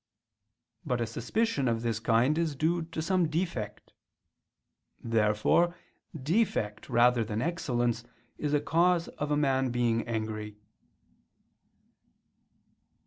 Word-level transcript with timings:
But 0.83 0.99
a 0.99 1.05
suspicion 1.05 1.67
of 1.67 1.83
this 1.83 1.99
kind 1.99 2.35
is 2.35 2.55
due 2.55 2.81
to 2.85 3.03
some 3.03 3.27
defect. 3.29 3.93
Therefore 4.99 5.75
defect 6.19 6.89
rather 6.89 7.23
than 7.23 7.39
excellence 7.39 8.03
is 8.39 8.55
a 8.55 8.61
cause 8.61 9.09
of 9.09 9.29
a 9.29 9.37
man 9.37 9.69
being 9.69 10.07
angry. 10.07 10.57